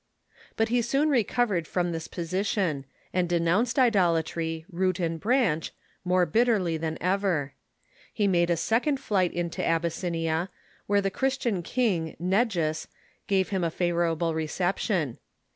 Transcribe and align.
But 0.55 0.69
he 0.69 0.81
soon 0.81 1.09
recov 1.09 1.49
ered 1.49 1.67
from 1.67 1.91
this 1.91 2.07
position, 2.07 2.85
and 3.13 3.29
denounced 3.29 3.77
idolatry, 3.77 4.65
root 4.71 4.99
and 4.99 5.19
branch, 5.19 5.73
more 6.03 6.25
bitterly 6.25 6.75
than 6.75 6.97
ever. 6.99 7.53
He 8.11 8.25
made 8.27 8.49
a 8.49 8.57
second 8.57 8.99
flight 8.99 9.31
into 9.31 9.63
Abyssinia, 9.63 10.49
where 10.87 11.01
the 11.01 11.11
Christian 11.11 11.61
king, 11.61 12.15
Negus, 12.17 12.87
gave 13.27 13.49
him 13.49 13.63
a 13.63 13.69
favorable 13.69 14.33
reception. 14.33 15.19